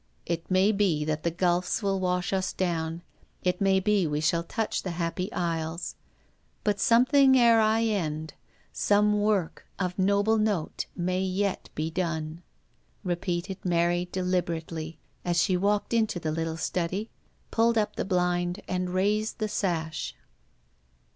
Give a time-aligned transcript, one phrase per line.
[0.25, 3.03] It may be that the gulfs will wash us down:
[3.43, 5.93] It may be that we shall touch the Happy Isles;....
[6.63, 8.33] but something ere I end—
[8.73, 12.41] Some work of noble note may yet be done,"
[13.03, 17.11] repeated Mary deliberately, as she walked into the little study,
[17.51, 20.15] pulled up the blind, and raised the sash.